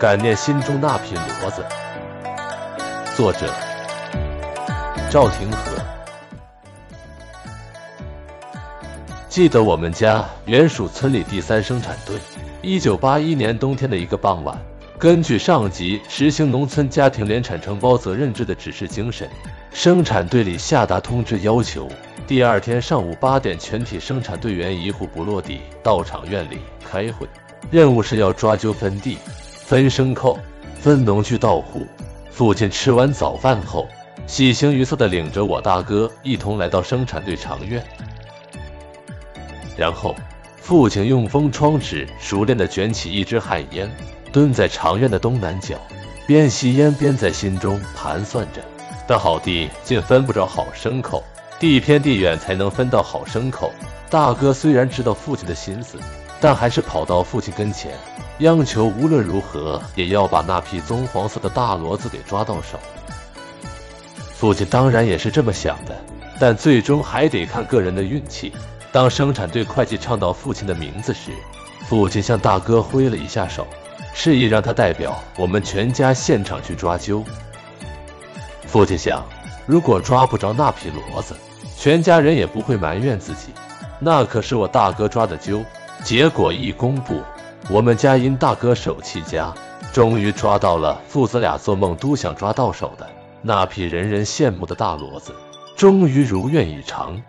[0.00, 1.62] 感念心中那匹骡子。
[3.14, 3.52] 作者：
[5.10, 5.76] 赵廷和。
[9.28, 12.16] 记得我们家原属村里第三生产队。
[12.62, 14.56] 一九八一年冬天的一个傍晚，
[14.98, 19.28] 根据上级实行农村家庭联产承包责任制的指示精神，
[19.70, 21.86] 生产队里下达通知，要求
[22.26, 26.60] 第二天上午八点，全体生产队员一户不落地到厂院里
[26.90, 27.28] 开会，
[27.70, 29.18] 任务是要抓阄分地、
[29.70, 30.36] 分牲口、
[30.80, 31.86] 分农具到户。
[32.28, 33.86] 父亲吃完早饭后，
[34.26, 37.80] 喜形于色地领着我大哥一同来到生产队长院，
[39.76, 40.12] 然后。
[40.60, 43.88] 父亲用风窗纸熟练地卷起一支旱烟，
[44.32, 45.76] 蹲在长院的东南角，
[46.26, 48.60] 边吸烟边在心中盘算着：
[49.06, 51.22] 的好地竟分不着好牲口，
[51.60, 53.72] 地偏地远才能分到好牲口。
[54.10, 55.96] 大哥虽然知道父亲的心思，
[56.40, 57.92] 但还是跑到父亲跟前，
[58.40, 62.78] 央求无论如何也要把那匹棕黄色的大骡子给抓到手。
[64.34, 65.94] 父亲当然也是这么想的，
[66.38, 68.52] 但最终还得看个人的运气。
[68.90, 71.30] 当生产队会计唱到父亲的名字时，
[71.86, 73.66] 父亲向大哥挥了一下手，
[74.14, 77.22] 示意让他代表我们全家现场去抓阄。
[78.66, 79.22] 父亲想，
[79.66, 81.36] 如果抓不着那匹骡子，
[81.76, 83.52] 全家人也不会埋怨自己。
[83.98, 85.62] 那可是我大哥抓的阄。
[86.02, 87.20] 结果一公布，
[87.68, 89.54] 我们家因大哥手气佳，
[89.92, 93.06] 终于抓到了父子俩做梦都想抓到手的
[93.42, 95.32] 那匹人人羡慕的大骡子，
[95.76, 97.20] 终于如愿以偿。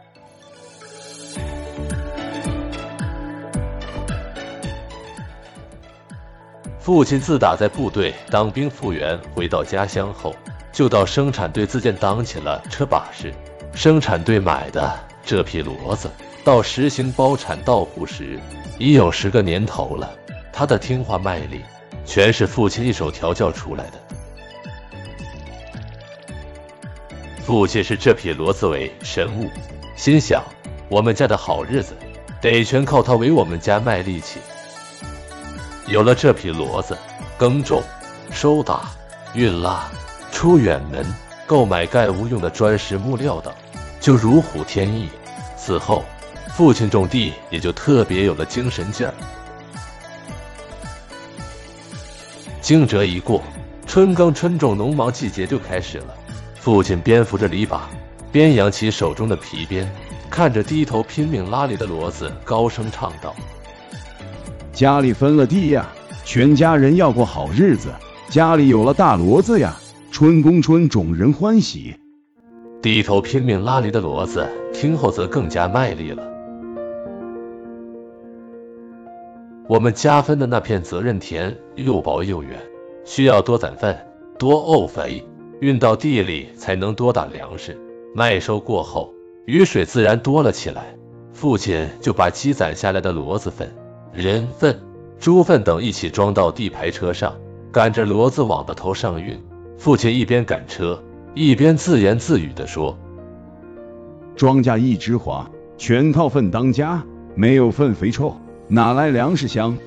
[6.80, 10.36] 父亲自打在部队当兵复员，回到家乡后，
[10.72, 13.32] 就到生产队自建当起了车把式。
[13.73, 14.92] 生产队买的
[15.23, 16.10] 这匹骡子，
[16.44, 18.39] 到实行包产到户时，
[18.80, 20.11] 已有十个年头了。
[20.52, 21.61] 他的听话卖力，
[22.06, 24.00] 全是父亲一手调教出来的。
[27.44, 29.49] 父亲视这匹骡子为神物，
[29.95, 30.43] 心想
[30.89, 31.95] 我们家的好日子，
[32.42, 34.39] 得全靠它为我们家卖力气。
[35.87, 36.98] 有了这匹骡子，
[37.37, 37.83] 耕种、
[38.32, 38.92] 收打、
[39.33, 39.89] 运拉、
[40.32, 41.05] 出远门、
[41.45, 43.54] 购买盖屋用的砖石木料等，
[43.99, 45.10] 就如虎添翼。
[45.58, 46.04] 此后，
[46.54, 49.14] 父亲种地也就特别有了精神劲儿。
[52.62, 53.42] 惊蛰一过，
[53.88, 56.14] 春耕春种，农忙季节就开始了。
[56.56, 57.80] 父亲边扶着篱笆，
[58.32, 59.92] 边扬起手中的皮鞭，
[60.30, 63.36] 看着低头拼命拉犁的骡子，高声唱道。
[64.72, 65.90] 家里分了地呀，
[66.23, 67.90] 全家人要过好日子。
[68.30, 69.76] 家里有了大骡子呀，
[70.11, 71.95] 春耕春种人欢喜。
[72.82, 76.30] 低头拼命拉犁的骡子听后则更加卖力了。
[79.71, 82.59] 我们家分的那片责任田又薄又远，
[83.05, 83.98] 需要多攒粪、
[84.37, 85.26] 多沤肥，
[85.61, 87.80] 运到地里才能多打粮食。
[88.14, 89.14] 麦收过后，
[89.45, 90.98] 雨水自然多了起来，
[91.31, 93.73] 父亲就把积攒下来的骡子粪。
[94.11, 94.77] 人粪、
[95.17, 97.33] 猪粪等一起装到地排车上，
[97.71, 99.42] 赶着骡子往的头上运。
[99.77, 101.02] 父亲一边赶车，
[101.33, 102.99] 一边自言自语地说
[104.36, 107.02] ：“庄稼一枝花，全靠粪当家，
[107.36, 108.36] 没有粪肥臭，
[108.71, 109.77] 哪来粮食香？”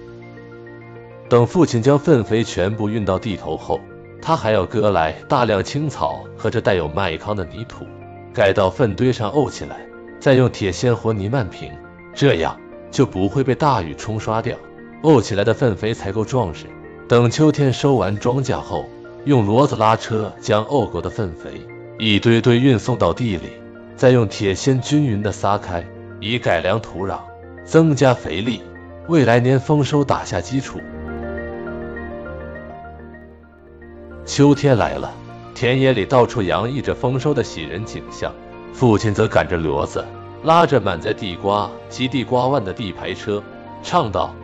[1.28, 3.81] 等父亲将粪肥全部运到地头后，
[4.21, 7.87] 他还要割来大量青草和这带有麦糠的泥土，
[8.33, 9.87] 盖到粪堆上沤起来，
[10.21, 11.73] 再用铁锨和泥漫平，
[12.15, 12.56] 这样。
[12.91, 14.56] 就不会被大雨冲刷掉，
[15.03, 16.67] 沤起来的粪肥才够壮实。
[17.09, 18.84] 等秋天收完庄稼后，
[19.25, 21.61] 用骡子拉车将沤过的粪肥
[21.99, 23.49] 一堆堆运送到地里，
[23.97, 25.84] 再用铁锨均匀地撒开，
[26.21, 27.19] 以改良土壤，
[27.65, 28.62] 增加肥力，
[29.07, 30.81] 为来年丰收打下基础。
[34.25, 35.13] 秋天来了，
[35.55, 38.33] 田野里到处洋溢着丰收的喜人景象，
[38.73, 40.03] 父亲则赶着骡子。
[40.43, 43.43] 拉着满载地瓜及地瓜腕的地排车，
[43.83, 44.35] 唱道：“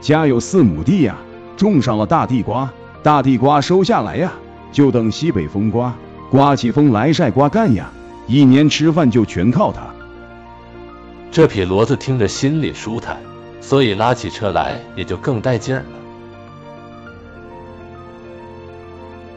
[0.00, 1.16] 家有四亩地呀，
[1.58, 2.70] 种上了大地瓜，
[3.02, 4.32] 大地瓜收下来呀，
[4.72, 5.94] 就等西北风刮，
[6.30, 7.90] 刮起风来晒瓜干呀，
[8.26, 9.82] 一年吃饭就全靠它。”
[11.32, 13.18] 这匹骡子听着心里舒坦，
[13.62, 15.86] 所以拉起车来也就更带劲儿了。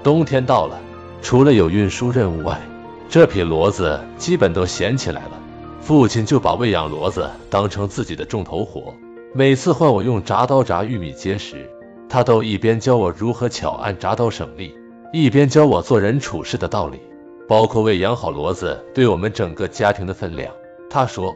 [0.03, 0.77] 冬天到了，
[1.21, 2.59] 除了有运输任务外，
[3.07, 5.39] 这匹骡子基本都闲起来了，
[5.79, 8.93] 父亲就把喂养骡子当成自己的重头活。
[9.33, 11.69] 每次换我用铡刀铡玉米秸时，
[12.09, 14.75] 他都一边教我如何巧按铡刀省力，
[15.13, 16.99] 一边教我做人处事的道理，
[17.47, 20.51] 包括喂养好骡子对我们整个家庭的分量。
[20.87, 21.35] 他说：“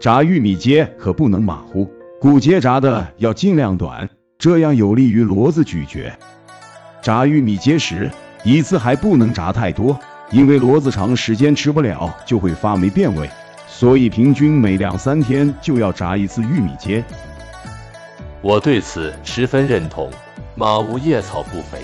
[0.00, 1.86] 炸玉米秸可不能马虎，
[2.18, 4.08] 骨节炸的要尽量短，
[4.38, 6.10] 这样有利于骡子咀嚼。
[7.02, 8.10] 炸玉米秸时，
[8.42, 10.00] 一次还不能炸太多，
[10.30, 13.28] 因为骡子长时间吃不了就会发霉变味，
[13.68, 17.04] 所以平均每两三天就要炸一次玉米秸。
[18.40, 20.10] 我对此十分认同。
[20.54, 21.78] 马无夜草不肥，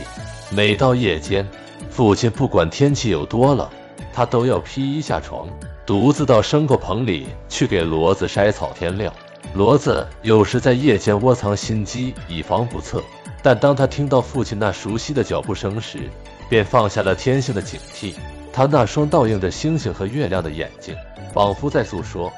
[0.50, 1.46] 每到夜间，
[1.90, 3.68] 父亲不管天气有多冷，
[4.14, 5.46] 他都要披一下床，
[5.86, 9.12] 独自到牲口棚里去给骡子筛草添料。
[9.54, 13.00] 骡子有时在夜间窝藏心机，以防不测。
[13.40, 16.00] 但当他听到父亲那熟悉的脚步声时，
[16.48, 18.14] 便放下了天性的警惕。
[18.52, 20.96] 他那双倒映着星星和月亮的眼睛，
[21.32, 22.32] 仿佛在诉说：“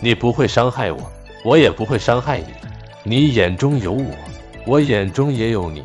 [0.00, 1.10] 你不会伤害我，
[1.44, 2.54] 我也不会伤害你。
[3.02, 4.06] 你眼中有我，
[4.64, 5.82] 我眼中也有你。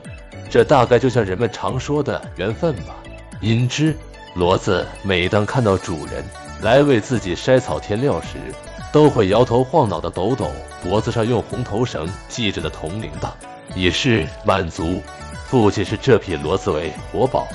[0.48, 2.96] 这大概就像人们常说的缘分吧。”
[3.42, 3.96] 因之，
[4.40, 6.24] 骡子每当看到主人
[6.62, 8.38] 来为自己筛草添料时，
[8.90, 10.50] 都会摇头晃脑地抖抖
[10.82, 13.32] 脖子上用红头绳系着的铜铃铛，
[13.76, 15.02] 以示满足。
[15.46, 17.46] 父亲视这匹骡子为活宝，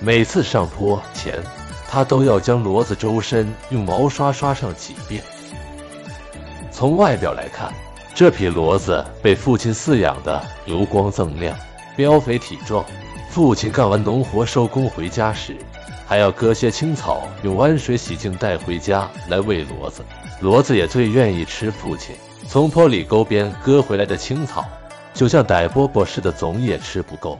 [0.00, 1.38] 每次上坡前，
[1.86, 5.22] 他都要将骡子周身用毛刷刷上几遍。
[6.70, 7.70] 从外表来看，
[8.14, 11.54] 这匹骡子被父亲饲养的油光锃亮、
[11.98, 12.82] 膘肥体壮。
[13.28, 15.56] 父亲干完农活收工回家时，
[16.10, 20.02] 还要割些青草，用温水洗净带回家来喂骡子。
[20.42, 22.16] 骡子也最愿意吃父亲
[22.48, 24.64] 从坡里沟边割回来的青草，
[25.14, 27.38] 就像逮饽饽似的，总也吃不够。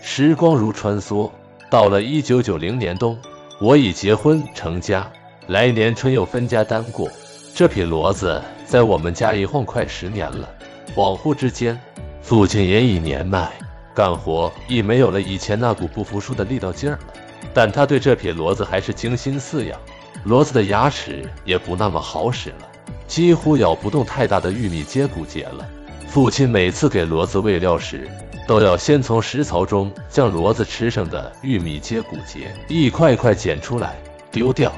[0.00, 1.28] 时光如穿梭，
[1.68, 3.18] 到了一九九零年冬，
[3.60, 5.10] 我已结婚成家，
[5.48, 7.10] 来年春又分家单过。
[7.52, 10.48] 这匹骡子在我们家一晃快十年了，
[10.94, 11.76] 恍惚之间，
[12.22, 13.50] 父亲也已年迈，
[13.96, 17.14] 干活已没有了以前那股不服输的力道劲儿了。
[17.54, 19.80] 但他对这匹骡子还是精心饲养，
[20.26, 22.68] 骡子的牙齿也不那么好使了，
[23.06, 25.66] 几乎咬不动太大的玉米秸骨节了。
[26.06, 28.06] 父亲每次给骡子喂料时，
[28.46, 33.96] 都要先从食槽中将骡子吃剩的玉米秸骨节一块块捡出来
[34.30, 34.70] 丢掉。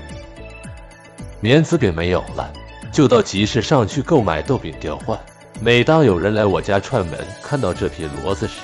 [1.40, 2.52] 棉子饼没有了，
[2.92, 5.18] 就到集市上去购买豆饼调换。
[5.60, 8.60] 每当有人来我家串门，看到这匹骡子时，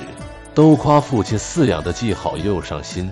[0.54, 3.10] 都夸父亲饲养的既好又上心。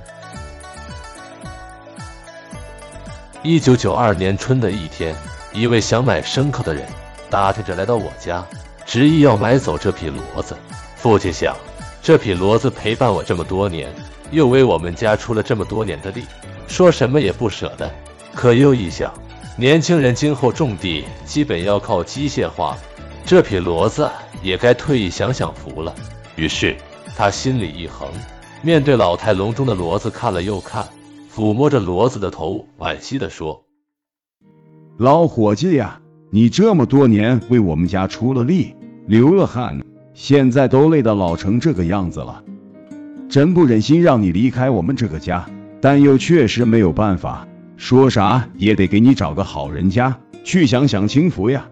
[3.43, 5.12] 一九九二年春的一天，
[5.53, 6.87] 一位想买牲口的人
[7.29, 8.47] 打听着来到我家，
[8.87, 10.56] 执意要买走这匹骡子。
[10.94, 11.56] 父亲想，
[12.00, 13.93] 这匹骡子陪伴我这么多年，
[14.31, 16.25] 又为我们家出了这么多年的力，
[16.69, 17.91] 说什么也不舍得。
[18.33, 19.12] 可又一想，
[19.56, 22.79] 年轻人今后种地基本要靠机械化，
[23.27, 24.09] 这匹骡子
[24.41, 25.93] 也该退役享享福了。
[26.37, 26.77] 于是
[27.17, 28.11] 他心里一横，
[28.62, 30.87] 面对老态龙钟的骡子看了又看。
[31.35, 33.64] 抚摸着骡子的头，惋惜地说
[34.99, 35.99] ：“老伙计呀，
[36.29, 38.76] 你这么多年为我们家出了力，
[39.06, 39.81] 流了汗，
[40.12, 42.44] 现在都累得老成这个样子了，
[43.31, 45.49] 真不忍心让你离开我们这个家，
[45.81, 47.49] 但又确实没有办法，
[47.79, 51.67] 说啥也得给你找个好人家去享享清福呀。”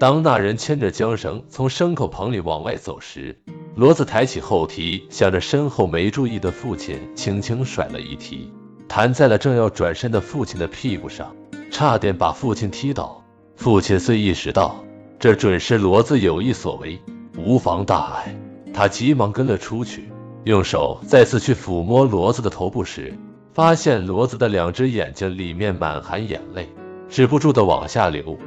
[0.00, 3.42] 当那人牵着缰绳从牲口棚里往外走时，
[3.76, 8.48] 骡子抬起后蹄，向着身后没注意的父亲轻轻甩了一蹄，
[8.86, 11.34] 弹在了正要转身的父亲的屁股上，
[11.72, 13.20] 差点把父亲踢倒。
[13.56, 14.84] 父亲虽意识到
[15.18, 17.00] 这准是骡子有意所为，
[17.36, 18.36] 无妨大碍，
[18.72, 20.08] 他急忙跟了出去，
[20.44, 23.12] 用手再次去抚摸骡子的头部时，
[23.52, 26.68] 发现骡子的两只眼睛里面满含眼泪，
[27.08, 28.38] 止不住的往下流。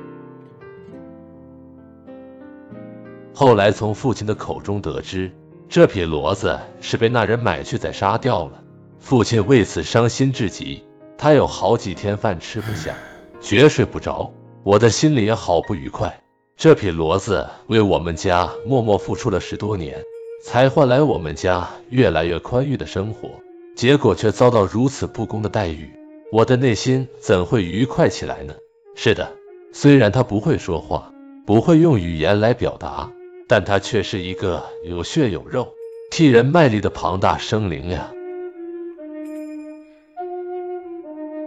[3.39, 5.32] 后来从父亲的口中得知，
[5.70, 8.63] 这匹骡子是被那人买去宰杀掉了。
[8.98, 10.84] 父亲为此伤心至极，
[11.20, 12.96] 他有好几天饭吃不下，
[13.39, 14.34] 绝睡不着。
[14.63, 16.20] 我的心里也好不愉快。
[16.58, 20.01] 这匹骡子为我们家默默付出了十多年，
[20.44, 23.29] 才换来我们家越来越宽裕的生活，
[23.75, 25.91] 结果却遭到如此不公的待遇，
[26.32, 28.56] 我的内心怎会愉快起来呢？
[28.96, 29.32] 是的，
[29.72, 31.13] 虽然他不会说话，
[31.46, 33.12] 不会用语言来表达。
[33.48, 35.74] 但它却是一个有血有肉、
[36.12, 38.12] 替人卖力的庞大生灵呀！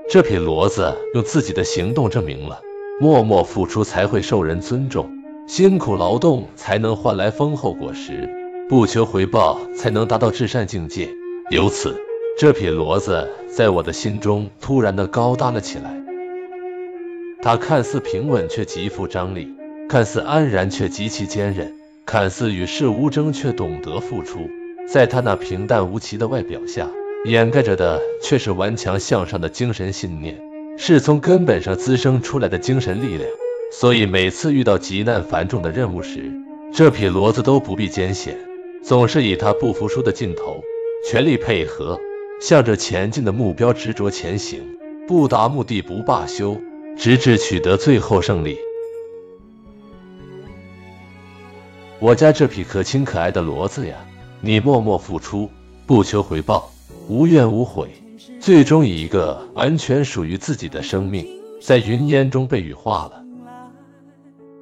[0.08, 2.60] 这匹骡子用自己的行动证明了，
[3.00, 5.08] 默默付出才会受人尊重，
[5.46, 8.28] 辛苦劳动才能换来丰厚果实，
[8.68, 11.08] 不求回报才能达到至善境界。
[11.50, 11.94] 由此，
[12.38, 16.02] 这匹骡子在我的心中突然的高大了起来。
[17.42, 19.46] 它看似平稳，却极富张力；
[19.88, 21.79] 看似安然，却极其坚韧。
[22.10, 24.50] 看似与世无争，却懂得付出。
[24.92, 26.90] 在他那平淡无奇的外表下，
[27.24, 30.36] 掩盖着的却是顽强向上的精神信念，
[30.76, 33.30] 是从根本上滋生出来的精神力量。
[33.70, 36.32] 所以每次遇到急难繁重的任务时，
[36.74, 38.36] 这匹骡子都不必艰险，
[38.82, 40.64] 总是以他不服输的劲头，
[41.08, 41.96] 全力配合，
[42.40, 44.60] 向着前进的目标执着前行，
[45.06, 46.60] 不达目的不罢休，
[46.98, 48.58] 直至取得最后胜利。
[52.00, 53.94] 我家这匹可亲可爱的骡子呀，
[54.40, 55.50] 你默默付出，
[55.86, 56.70] 不求回报，
[57.08, 57.90] 无怨无悔，
[58.40, 61.28] 最终以一个完全属于自己的生命，
[61.60, 63.22] 在云烟中被羽化了。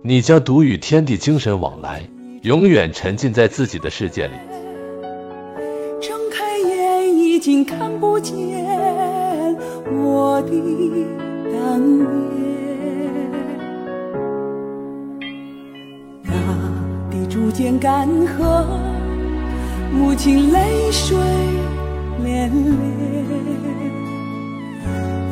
[0.02, 2.02] 你将独与天地精神往来，
[2.42, 4.32] 永远沉浸在自己的世界里。
[6.00, 8.34] 睁开眼，已经看不见
[9.86, 10.50] 我的
[11.52, 12.67] 当年。
[17.58, 18.64] 间干涸，
[19.92, 21.18] 母亲泪水
[22.22, 22.52] 涟涟。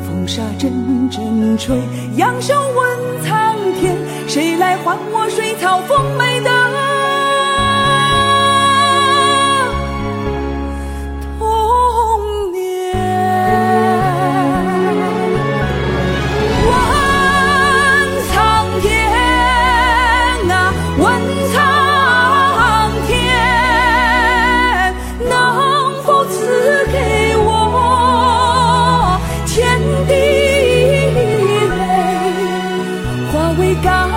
[0.05, 1.79] 风沙阵阵吹，
[2.17, 3.95] 仰首问苍天，
[4.27, 6.66] 谁来还我水草丰美的？
[33.75, 34.16] 本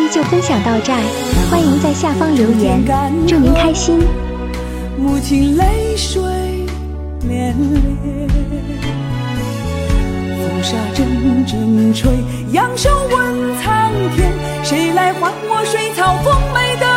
[0.00, 0.98] 期就分享到这儿，
[1.50, 2.82] 欢迎在下方留言，
[3.26, 3.98] 祝您开心。
[4.96, 6.22] 母亲泪水
[7.28, 8.28] 涟涟，
[10.38, 12.10] 风沙阵阵吹，
[12.52, 13.18] 扬手问
[13.60, 16.89] 苍天，谁来还我水草丰美的？